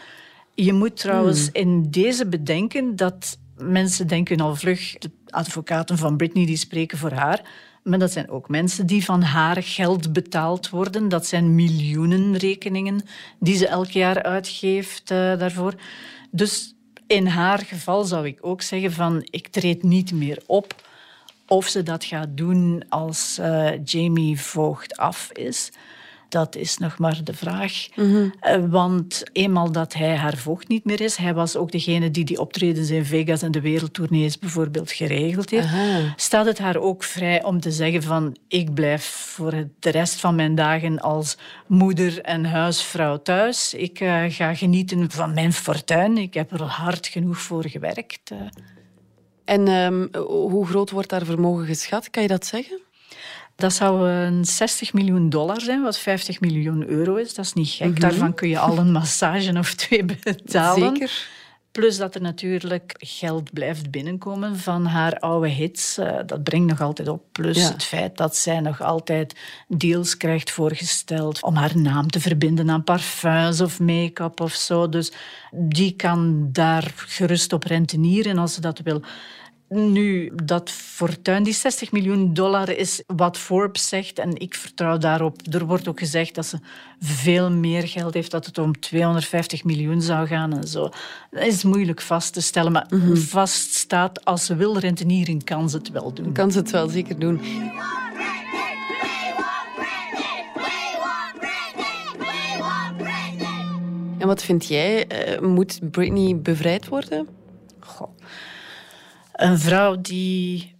Je 0.53 0.74
moet 0.74 0.98
trouwens 0.98 1.41
Hmm. 1.41 1.50
in 1.53 1.89
deze 1.89 2.27
bedenken 2.27 2.96
dat 2.96 3.38
mensen 3.58 4.08
denken 4.08 4.39
al 4.39 4.56
vlug, 4.56 4.98
de 4.98 5.12
advocaten 5.30 5.98
van 5.98 6.18
Britney 6.18 6.46
die 6.46 6.58
spreken 6.58 6.98
voor 6.98 7.12
haar. 7.12 7.41
Maar 7.84 8.00
dat 8.00 8.12
zijn 8.12 8.30
ook 8.30 8.50
mensen 8.50 8.86
die 8.86 9.06
van 9.06 9.22
haar 9.22 9.63
geld 9.63 10.13
betaald 10.13 10.70
worden. 10.70 11.10
Dat 11.10 11.25
zijn 11.25 11.56
miljoenen 11.56 12.38
rekeningen 12.38 13.01
die 13.39 13.56
ze 13.56 13.68
elk 13.68 13.89
jaar 13.89 14.24
uitgeeft 14.24 15.12
eh, 15.12 15.18
daarvoor. 15.18 15.74
Dus 16.32 16.75
in 17.08 17.27
haar 17.27 17.60
geval 17.60 18.03
zou 18.03 18.25
ik 18.27 18.38
ook 18.41 18.62
zeggen 18.62 18.91
van 18.91 19.27
ik 19.30 19.48
treed 19.48 19.84
niet 19.84 20.12
meer 20.12 20.44
op. 20.46 20.89
Of 21.51 21.67
ze 21.67 21.84
dat 21.84 22.03
gaat 22.03 22.38
doen 22.38 22.84
als 22.89 23.38
eh, 23.38 23.70
Jamie 23.84 24.39
Voogd 24.39 24.98
af 24.98 25.29
is, 25.31 25.72
dat 26.29 26.55
is 26.55 26.77
nog 26.77 26.98
maar 26.98 27.20
de 27.24 27.34
vraag. 27.34 27.88
Eh, 28.39 28.63
want 28.70 29.24
eenmaal 29.31 29.72
dat 29.72 29.93
hij 29.93 30.15
haar 30.15 30.38
voogd 30.38 30.67
niet 30.67 30.86
meer 30.86 31.01
is, 31.01 31.15
hij 31.15 31.34
was 31.34 31.55
ook 31.55 31.72
degene 31.72 32.12
die 32.12 32.24
die 32.24 32.39
optredens 32.39 32.89
in 32.89 33.05
Vegas 33.05 33.41
en 33.41 33.51
de 33.51 33.62
wereldtournees 33.62 34.39
bijvoorbeeld 34.39 34.91
geregeld 34.91 35.50
heeft, 35.50 35.65
Aha. 35.65 36.13
staat 36.15 36.46
het 36.46 36.60
haar 36.60 36.77
ook 36.77 37.03
vrij 37.03 37.43
om 37.43 37.60
te 37.60 37.72
zeggen 37.72 38.03
van 38.03 38.38
ik 38.48 38.74
blijf 38.74 39.03
voor 39.03 39.67
de 39.79 39.89
rest 39.89 40.20
van 40.20 40.36
mijn 40.36 40.55
dagen 40.55 41.00
als 41.00 41.38
moeder 41.67 42.22
en 42.22 42.46
huisvrouw 42.46 43.22
thuis. 43.22 43.74
Ik 43.74 44.00
eh, 44.00 44.24
ga 44.27 44.55
genieten 44.55 45.12
van 45.12 45.34
mijn 45.34 45.53
fortuin. 45.53 46.17
Ik 46.17 46.34
heb 46.34 46.51
er 46.51 46.62
hard 46.62 47.08
genoeg 47.08 47.38
voor 47.38 47.65
gewerkt. 47.70 48.31
En 49.45 49.67
ehm, 49.67 50.24
hoe 50.24 50.65
groot 50.65 50.91
wordt 50.91 51.12
haar 51.12 51.25
vermogen 51.25 51.65
geschat? 51.65 52.10
Kan 52.10 52.21
je 52.21 52.27
dat 52.27 52.45
zeggen? 52.45 52.79
Dat 53.55 53.74
zou 53.74 54.10
een 54.10 54.45
60 54.45 54.93
miljoen 54.93 55.29
dollar 55.29 55.62
zijn, 55.62 55.81
wat 55.81 55.98
50 55.98 56.39
miljoen 56.39 56.88
euro 56.88 57.15
is. 57.15 57.33
Dat 57.33 57.45
is 57.45 57.53
niet 57.53 57.69
gek. 57.69 57.88
Mhm. 57.88 58.00
Daarvan 58.00 58.33
kun 58.33 58.50
je 58.50 58.60
al 58.60 58.77
een 58.77 58.91
massage 58.91 59.57
of 59.57 59.74
twee 59.74 60.05
betalen. 60.05 60.95
Zeker. 60.95 61.27
Plus 61.72 61.98
dat 61.98 62.16
er 62.16 62.22
natuurlijk 62.22 62.96
geld 62.98 63.54
blijft 63.54 63.92
binnenkomen 63.92 64.58
van 64.58 64.86
haar 64.86 65.20
oude 65.20 65.48
hits. 65.48 65.98
Eh, 65.98 66.18
dat 66.25 66.44
brengt 66.44 66.70
nog 66.70 66.82
altijd 66.82 67.08
op. 67.08 67.24
Plus 67.32 67.58
Ja. 67.58 67.72
het 67.72 67.84
feit 67.84 68.18
dat 68.18 68.36
zij 68.36 68.60
nog 68.60 68.82
altijd 68.82 69.36
deals 69.68 70.18
krijgt 70.18 70.51
voorgesteld 70.51 71.44
om 71.44 71.56
haar 71.56 71.78
naam 71.78 72.08
te 72.08 72.20
verbinden 72.20 72.70
aan 72.70 72.84
parfums 72.84 73.62
of 73.62 73.80
make-up 73.80 74.40
of 74.40 74.54
zo. 74.54 74.90
Dus 74.90 75.12
die 75.51 75.92
kan 75.96 76.50
daar 76.51 76.92
gerust 76.96 77.54
op 77.54 77.63
rentenieren 77.63 78.38
als 78.38 78.54
ze 78.54 78.62
dat 78.62 78.80
wil. 78.80 79.01
Nu, 79.74 80.32
dat 80.44 80.70
fortuin, 80.70 81.44
die 81.44 81.54
60 81.54 81.92
miljoen 81.92 82.34
dollar, 82.34 82.70
is 82.70 83.04
wat 83.08 83.38
Forbes 83.38 83.88
zegt. 83.88 84.20
En 84.20 84.40
ik 84.40 84.56
vertrouw 84.56 84.98
daarop. 84.98 85.36
Er 85.51 85.66
wordt 85.66 85.88
ook 85.88 86.00
gezegd 86.00 86.36
dat 86.36 86.46
ze 86.46 86.58
veel 87.00 87.51
meer 87.51 87.88
geld 87.88 88.13
heeft, 88.13 88.32
dat 88.32 88.46
het 88.46 88.58
om 88.58 88.80
250 88.80 89.63
miljoen 89.63 90.01
zou 90.01 90.28
gaan 90.28 90.54
en 90.54 90.68
zo. 90.68 90.90
Dat 91.30 91.44
is 91.44 91.63
moeilijk 91.63 92.01
vast 92.01 92.34
te 92.34 92.42
stellen, 92.42 92.72
maar 92.72 92.88
vast 93.13 93.74
staat, 93.74 94.25
als 94.25 94.46
ze 94.46 94.56
wil 94.56 94.78
rentenieren, 94.78 95.44
kan 95.44 95.70
ze 95.70 95.78
het 95.78 95.92
wel 95.92 96.13
doen. 96.13 96.34
Kan 96.34 96.51
ze 96.51 96.58
het 96.58 96.72
wel 96.72 96.90
zeker 96.90 97.20
doen. 97.20 97.42
En 104.18 104.28
wat 104.28 104.44
vind 104.44 104.68
jij? 104.68 105.08
Eh, 105.08 105.42
moet 105.42 105.80
Britney 105.92 106.42
bevrijd 106.42 106.88
worden? 106.88 107.28
Een 109.41 109.60
vrouw 109.60 110.01
die 110.01 110.75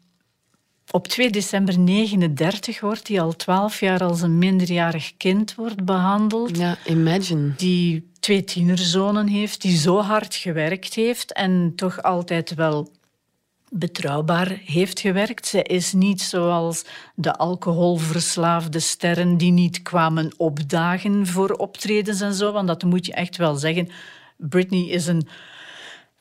op 0.91 1.08
2 1.08 1.30
december 1.30 1.80
39 1.80 2.80
wordt, 2.80 3.06
die 3.06 3.22
al 3.22 3.36
12 3.36 3.80
jaar 3.80 4.03
als 4.03 4.22
een 4.22 4.38
minderjarig 4.38 5.18
kind 5.18 5.56
wordt 5.56 5.86
behandeld. 5.86 6.58
Ja, 6.58 6.77
imagine. 6.86 7.56
Die 7.56 8.10
twee 8.20 8.44
tienerzonen 8.44 9.27
heeft, 9.27 9.62
die 9.62 9.77
zo 9.77 10.01
hard 10.01 10.36
gewerkt 10.36 10.94
heeft 10.94 11.34
en 11.34 11.74
toch 11.75 12.03
altijd 12.03 12.53
wel 12.56 12.91
betrouwbaar 13.70 14.62
heeft 14.65 15.00
gewerkt. 15.00 15.48
Zij 15.48 15.62
is 15.62 15.94
niet 15.94 16.22
zoals 16.22 16.86
de 17.15 17.36
alcoholverslaafde 17.36 18.80
sterren 18.80 19.38
die 19.38 19.51
niet 19.51 19.82
kwamen 19.82 20.34
opdagen 20.38 21.27
voor 21.27 21.50
optredens 21.51 22.22
en 22.22 22.34
zo, 22.34 22.51
want 22.51 22.68
dat 22.68 22.84
moet 22.84 23.06
je 23.06 23.13
echt 23.13 23.38
wel 23.38 23.56
zeggen. 23.56 23.89
Britney 24.38 24.88
is 24.88 25.08
een 25.08 25.27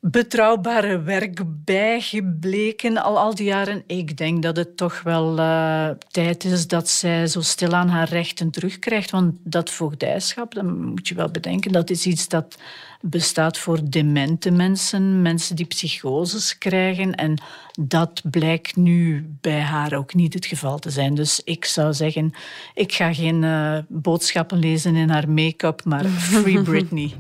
betrouwbare 0.00 1.02
werk 1.02 1.42
bijgebleken 1.64 2.96
al 2.96 3.18
al 3.18 3.34
die 3.34 3.46
jaren. 3.46 3.82
Ik 3.86 4.16
denk 4.16 4.42
dat 4.42 4.56
het 4.56 4.76
toch 4.76 5.02
wel 5.02 5.38
eh, 5.38 5.88
tijd 6.10 6.44
is 6.44 6.66
dat 6.66 6.88
zij 6.88 7.26
zo 7.26 7.40
stilaan 7.40 7.88
haar 7.88 8.08
rechten 8.08 8.50
terugkrijgt. 8.50 9.10
Want 9.10 9.36
dat 9.42 9.70
voogdijschap, 9.70 10.54
dat 10.54 10.64
moet 10.64 11.08
je 11.08 11.14
wel 11.14 11.30
bedenken, 11.30 11.72
dat 11.72 11.90
is 11.90 12.06
iets 12.06 12.28
dat 12.28 12.58
bestaat 13.00 13.58
voor 13.58 13.90
demente 13.90 14.50
mensen, 14.50 15.22
mensen 15.22 15.56
die 15.56 15.66
psychoses 15.66 16.58
krijgen. 16.58 17.14
En 17.14 17.42
dat 17.80 18.22
blijkt 18.30 18.76
nu 18.76 19.30
bij 19.40 19.60
haar 19.60 19.94
ook 19.94 20.14
niet 20.14 20.34
het 20.34 20.46
geval 20.46 20.78
te 20.78 20.90
zijn. 20.90 21.14
Dus 21.14 21.40
ik 21.44 21.64
zou 21.64 21.92
zeggen, 21.92 22.32
ik 22.74 22.92
ga 22.92 23.14
geen 23.14 23.44
eh, 23.44 23.78
boodschappen 23.88 24.58
lezen 24.58 24.96
in 24.96 25.10
haar 25.10 25.28
make-up, 25.28 25.84
maar 25.84 26.04
Free 26.04 26.62
Britney. 26.70 27.12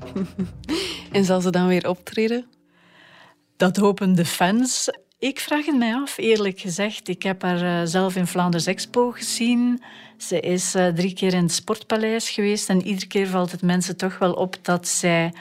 En 1.12 1.24
zal 1.24 1.40
ze 1.40 1.50
dan 1.50 1.66
weer 1.66 1.88
optreden? 1.88 2.44
Dat 3.60 3.76
hopen 3.76 4.14
de 4.14 4.24
fans. 4.24 4.88
Ik 5.18 5.40
vraag 5.40 5.66
het 5.66 5.76
mij 5.76 5.94
af, 5.94 6.18
eerlijk 6.18 6.60
gezegd. 6.60 7.08
Ik 7.08 7.22
heb 7.22 7.42
haar 7.42 7.62
eh, 7.80 7.86
zelf 7.86 8.16
in 8.16 8.26
Vlaanders 8.26 8.66
Expo 8.66 9.10
gezien. 9.10 9.82
Ze 10.16 10.40
is 10.40 10.74
eh, 10.74 10.86
drie 10.86 11.14
keer 11.14 11.34
in 11.34 11.42
het 11.42 11.52
Sportpaleis 11.52 12.30
geweest. 12.30 12.68
En 12.68 12.86
iedere 12.86 13.06
keer 13.06 13.26
valt 13.26 13.52
het 13.52 13.62
mensen 13.62 13.96
toch 13.96 14.18
wel 14.18 14.32
op 14.32 14.56
dat 14.62 14.88
zij 14.88 15.32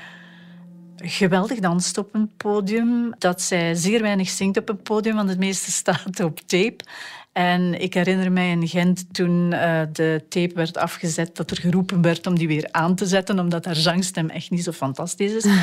geweldig 0.96 1.60
danst 1.60 1.98
op 1.98 2.10
een 2.12 2.32
podium. 2.38 3.14
Dat 3.18 3.42
zij 3.42 3.76
zeer 3.76 4.02
weinig 4.02 4.30
zingt 4.30 4.58
op 4.58 4.70
een 4.70 4.82
podium, 4.82 5.16
want 5.16 5.30
het 5.30 5.40
meeste 5.40 5.72
staat 5.82 6.20
op 6.20 6.40
tape. 6.40 6.84
En 7.32 7.82
ik 7.82 7.94
herinner 7.94 8.32
mij 8.32 8.50
in 8.50 8.68
Gent 8.68 9.14
toen 9.14 9.54
eh, 9.54 9.82
de 9.92 10.26
tape 10.30 10.54
werd 10.54 10.78
afgezet, 10.78 11.36
dat 11.36 11.52
er 11.52 11.58
geroepen 11.58 12.02
werd 12.02 12.28
om 12.28 12.38
die 12.38 12.48
weer 12.48 12.68
aan 12.72 12.96
te 12.96 13.06
zetten, 13.06 13.40
omdat 13.40 13.66
haar 13.66 13.76
zangstem 13.76 14.30
echt 14.30 14.50
niet 14.50 14.64
zo 14.64 14.72
fantastisch 14.72 15.34
is. 15.34 15.46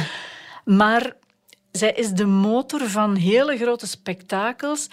Maar 0.65 1.13
zij 1.77 1.93
is 1.93 2.11
de 2.11 2.27
motor 2.27 2.89
van 2.89 3.15
hele 3.17 3.57
grote 3.57 3.87
spektakels. 3.87 4.89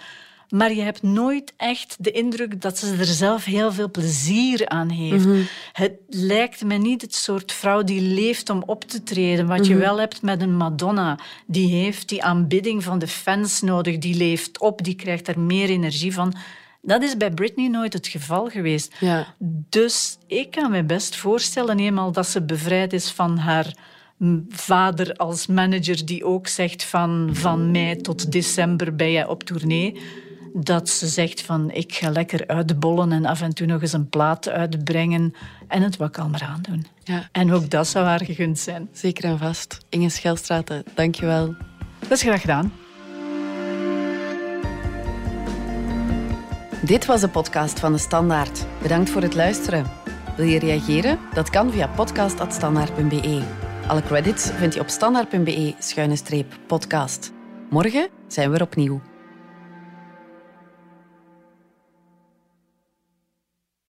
Maar 0.48 0.72
je 0.74 0.82
hebt 0.82 1.02
nooit 1.02 1.52
echt 1.56 1.96
de 1.98 2.10
indruk 2.10 2.60
dat 2.60 2.78
ze 2.78 2.96
er 2.98 3.04
zelf 3.04 3.44
heel 3.44 3.72
veel 3.72 3.90
plezier 3.90 4.68
aan 4.68 4.88
heeft. 4.90 5.24
Mhm. 5.26 5.40
Het 5.72 5.92
lijkt 6.08 6.64
me 6.64 6.74
niet 6.76 7.00
het 7.02 7.14
soort 7.14 7.52
vrouw 7.52 7.82
die 7.82 8.00
leeft 8.00 8.50
om 8.50 8.62
op 8.66 8.84
te 8.84 9.02
treden. 9.02 9.46
Wat 9.46 9.66
je 9.66 9.72
Mhm. 9.74 9.82
wel 9.82 9.98
hebt 9.98 10.22
met 10.22 10.40
een 10.40 10.56
Madonna. 10.56 11.18
Die 11.46 11.68
heeft 11.68 12.08
die 12.08 12.22
aanbidding 12.22 12.82
van 12.82 12.98
de 12.98 13.06
fans 13.06 13.60
nodig. 13.60 13.98
Die 13.98 14.14
leeft 14.16 14.58
op, 14.60 14.84
die 14.84 14.94
krijgt 14.94 15.28
er 15.28 15.40
meer 15.40 15.68
energie 15.68 16.14
van. 16.14 16.34
Dat 16.82 17.02
is 17.02 17.16
bij 17.16 17.30
Britney 17.30 17.68
nooit 17.68 17.92
het 17.92 18.06
geval 18.06 18.48
geweest. 18.48 18.94
Ja. 19.00 19.34
Dus 19.68 20.16
ik 20.26 20.50
kan 20.50 20.70
me 20.70 20.84
best 20.84 21.16
voorstellen, 21.16 21.78
eenmaal 21.78 22.12
dat 22.12 22.26
ze 22.28 22.42
bevrijd 22.42 22.92
is 22.92 23.10
van 23.10 23.38
haar 23.38 23.74
vader 24.48 25.14
als 25.14 25.46
manager, 25.46 26.06
die 26.06 26.24
ook 26.24 26.46
zegt 26.46 26.84
van, 26.84 27.30
van 27.32 27.70
mei 27.70 27.96
tot 27.96 28.32
december 28.32 28.94
ben 28.96 29.12
jij 29.12 29.26
op 29.26 29.42
tournee, 29.42 30.00
dat 30.52 30.88
ze 30.88 31.06
zegt 31.06 31.42
van 31.42 31.70
ik 31.70 31.94
ga 31.94 32.10
lekker 32.10 32.46
uitbollen 32.46 33.12
en 33.12 33.24
af 33.24 33.40
en 33.40 33.54
toe 33.54 33.66
nog 33.66 33.82
eens 33.82 33.92
een 33.92 34.08
plaat 34.08 34.48
uitbrengen 34.48 35.34
en 35.68 35.82
het 35.82 35.96
wat 35.96 36.10
kalmer 36.10 36.42
aandoen. 36.42 36.86
Ja. 37.04 37.28
En 37.32 37.52
ook 37.52 37.70
dat 37.70 37.86
zou 37.86 38.06
haar 38.06 38.24
gegund 38.24 38.58
zijn. 38.58 38.88
Zeker 38.92 39.24
en 39.24 39.38
vast. 39.38 39.78
Inge 39.88 40.08
Schelstraten, 40.08 40.84
dankjewel. 40.94 41.54
Dat 41.98 42.10
is 42.10 42.22
graag 42.22 42.40
gedaan. 42.40 42.72
Dit 46.84 47.06
was 47.06 47.20
de 47.20 47.28
podcast 47.28 47.80
van 47.80 47.92
De 47.92 47.98
Standaard. 47.98 48.66
Bedankt 48.82 49.10
voor 49.10 49.22
het 49.22 49.34
luisteren. 49.34 49.86
Wil 50.36 50.46
je 50.46 50.58
reageren? 50.58 51.18
Dat 51.34 51.50
kan 51.50 51.72
via 51.72 51.86
podcast.standaard.be. 51.86 53.63
Alle 53.86 54.02
credits 54.02 54.50
vind 54.50 54.74
je 54.74 54.80
op 54.80 54.88
standaard.be-podcast. 54.88 57.32
Morgen 57.70 58.08
zijn 58.26 58.50
we 58.50 58.56
er 58.56 58.62
opnieuw. 58.62 59.00